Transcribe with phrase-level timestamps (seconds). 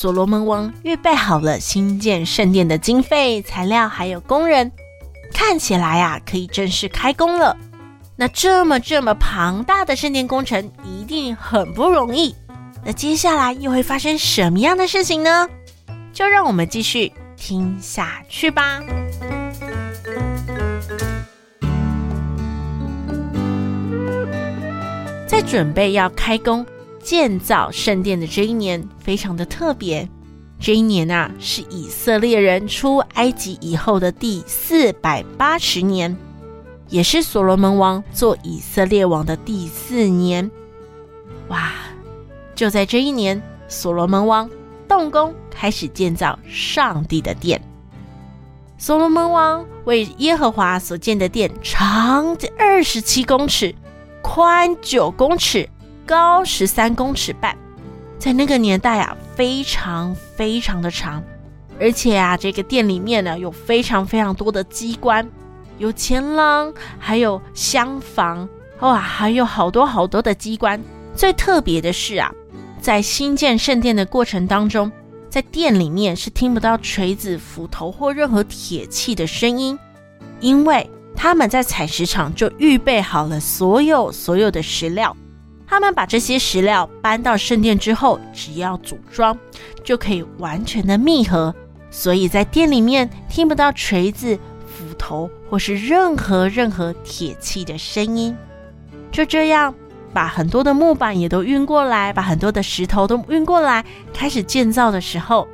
[0.00, 4.70] 所罗门王预备好了新建圣殿的经费、材料，还有工人，
[5.34, 7.56] 看起来啊，可以正式开工了。
[8.14, 12.32] 那这么这么庞大的圣殿工程，一定很不容易。
[12.84, 15.48] 那接下来又会发生什么样的事情呢？
[16.12, 18.80] 就让我们继续听下去吧。
[25.26, 26.64] 在准备要开工。
[27.08, 30.06] 建造圣殿的这一年非常的特别，
[30.60, 36.14] 这一年啊是以色列人出埃及以后的第四百八十年，
[36.90, 40.50] 也是所罗门王做以色列王的第四年。
[41.48, 41.72] 哇！
[42.54, 44.50] 就在这一年，所罗门王
[44.86, 47.58] 动工开始建造上帝的殿。
[48.76, 53.74] 所罗门王为耶和华所建的殿，长二十七公尺，
[54.20, 55.66] 宽九公尺。
[56.08, 57.54] 高十三公尺半，
[58.18, 61.22] 在那个年代啊，非常非常的长，
[61.78, 65.28] 而且啊，这个殿里面呢，有非常非常多的机关，
[65.76, 68.48] 有前廊，还有厢房，
[68.80, 70.82] 哇，还有好多好多的机关。
[71.14, 72.32] 最特别的是啊，
[72.80, 74.90] 在新建圣殿的过程当中，
[75.28, 79.78] 在殿里面是听不到锤子、斧头或任何铁器的声音，
[80.40, 85.14] 因为他们在采石场就预备好了所有所有的石料。
[85.70, 89.38] 他们把这些石料搬到圣殿之后，只要组装
[89.84, 91.54] 就可以完全的密合，
[91.90, 98.34] 所以在殿里面听不到锤子、斧头或是任何任何铁器的声音。
[99.12, 99.74] 就这样，
[100.14, 103.84] 把很多的木板也都运过来，把很多的石头都运过来，
[104.14, 105.46] 开始建造的时候，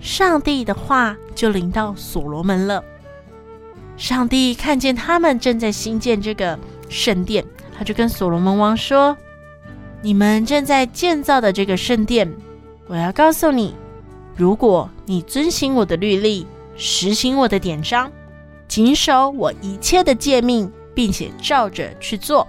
[0.00, 2.84] 上帝的话就临到所罗门了。
[3.96, 6.56] 上帝看见他们正在兴建这个
[6.88, 7.44] 圣殿，
[7.76, 9.16] 他就跟所罗门王说。
[10.02, 12.32] 你们正在建造的这个圣殿，
[12.86, 13.74] 我要告诉你，
[14.34, 16.46] 如果你遵行我的律例，
[16.76, 18.10] 实行我的典章，
[18.66, 22.48] 谨守我一切的诫命，并且照着去做，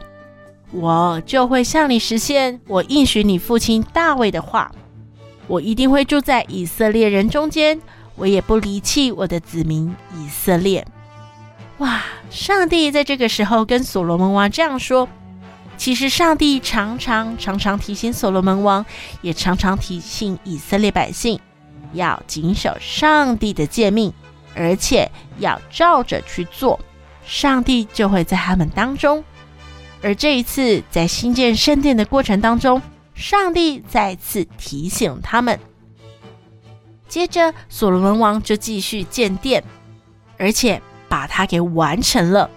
[0.72, 4.72] 我就会向你实现我应许你父亲大卫的话。
[5.48, 7.82] 我一定会住在以色列人中间，
[8.16, 10.86] 我也不离弃我的子民以色列。
[11.80, 12.02] 哇！
[12.30, 15.10] 上帝在这个时候跟所罗门王这样说。
[15.82, 18.86] 其实，上帝常常常常提醒所罗门王，
[19.24, 21.40] 也常常提醒以色列百姓，
[21.94, 24.14] 要谨守上帝的诫命，
[24.54, 25.10] 而且
[25.40, 26.80] 要照着去做，
[27.26, 29.24] 上帝就会在他们当中。
[30.04, 32.80] 而这一次，在新建圣殿的过程当中，
[33.16, 35.60] 上帝再次提醒他们。
[37.08, 39.64] 接着，所罗门王就继续建殿，
[40.38, 42.48] 而且把它给完成了。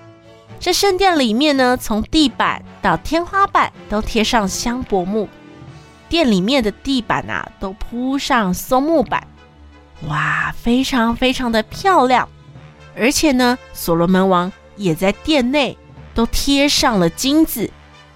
[0.65, 5.29] 这圣殿里面呢，从地板到天花板都贴上香柏木，
[6.09, 9.27] 殿里面的地板啊都铺上松木板，
[10.09, 12.27] 哇，非常非常的漂亮。
[12.97, 15.77] 而且呢，所罗门王也在殿内
[16.15, 17.71] 都贴上了金子，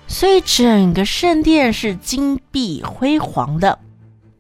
[0.07, 3.79] 所以整个圣殿是金碧辉煌的。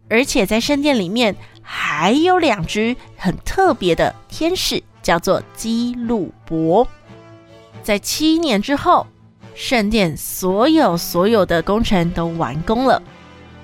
[0.08, 6.88] 而且在圣殿里面还有两只很特别的天使，叫做基路伯。
[7.88, 9.06] 在七年之后，
[9.54, 13.02] 圣殿所有所有的工程都完工了。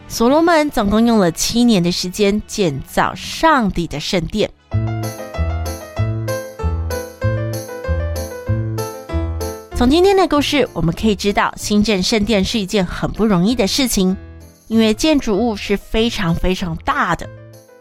[0.08, 4.50] 所罗门总共用了七年的时间建造上帝的圣殿。
[9.76, 14.16] 从今天的故事，我们可以知道，新建圣殿是一件很不容易的事情，
[14.68, 17.28] 因为建筑物是非常非常大的，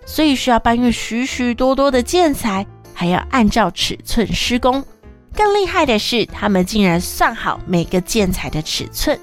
[0.06, 4.84] 所以需要搬运许许多多的建材，还要按照尺寸施工。
[5.36, 9.20] 更厉害的是，他们竟然算好每个建材的尺寸，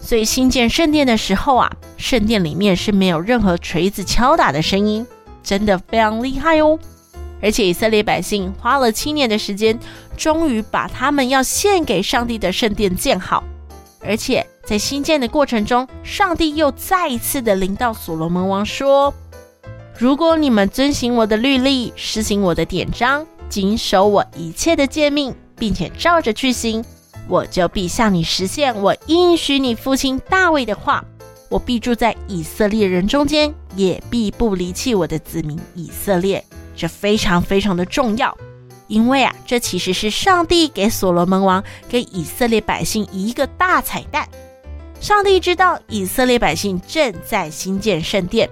[0.00, 5.06] 所以新建圣殿的时候啊，圣殿里面是没有任何锤子敲打的声音，
[5.42, 6.78] 真的非常厉害哦。
[7.42, 9.78] 而且以色列百姓花了七年的时间，
[10.16, 13.42] 终于把他们要献给上帝的圣殿建好。
[14.00, 19.12] 而且在新建的过程中，上帝又再一次的临到所罗门王说
[19.98, 26.84] ：“如果你们遵行我的律例，实行我的典章，谨守我一切的诫命。”并且照着去行，
[27.28, 31.04] 我就必向你实现我应许你父亲大卫的话。
[31.48, 36.44] 我必住在以色列人中间，也必不离弃我的子民以色列。
[36.74, 38.36] 这非常非常的重要，
[38.88, 44.28] 因为啊，这其实是上帝给所罗门王、给以色列百姓一个大彩蛋。
[45.00, 48.50] 上帝知道以色列百姓正在兴建圣殿，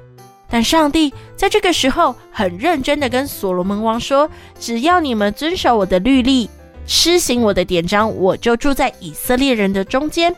[0.48, 4.30] 但上帝在这个时候很认真的跟所罗门王说
[4.60, 6.48] ：“只要你们遵守我的律例，
[6.86, 10.34] 施行我的典章，我就住在以色列人的中间。”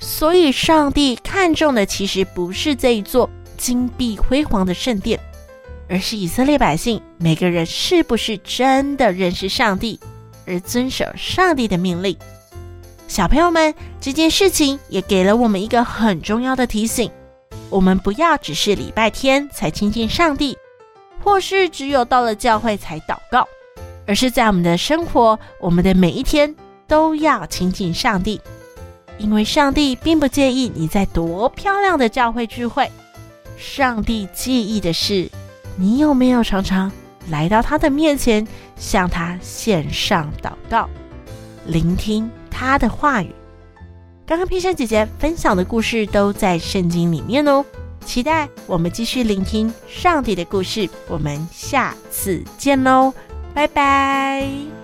[0.00, 5.18] 所以，上帝看重的其实不是这一座金碧辉煌的圣殿。
[5.86, 10.00] 而是以色列百姓每个人是不是真的认识上帝，
[10.46, 12.16] 而遵守上帝的命令？
[13.06, 17.10] 小朋友们，这件事情也给了我们一个很重要的提醒：
[17.68, 20.56] 我们不要只是礼拜天才亲近上帝，
[21.22, 23.46] 或是只有到了教会才祷告，
[24.06, 26.54] 而是在我们的生活，我们的每一天
[26.86, 28.40] 都要亲近上帝，
[29.18, 32.90] 因为上帝并不介意你在多漂亮的教会聚会，
[33.56, 35.30] 上帝介意的是。
[35.76, 36.92] 你有没有常常
[37.30, 38.46] 来到他的面前，
[38.76, 40.88] 向他献上祷告，
[41.66, 43.34] 聆听他的话语？
[44.24, 47.64] 刚刚佩珊姐姐分享的故事都在圣经里面哦，
[48.04, 50.88] 期待我们继续聆听上帝的故事。
[51.08, 53.12] 我们下次见喽，
[53.54, 54.83] 拜拜。